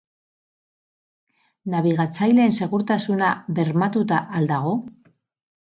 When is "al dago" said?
4.41-4.75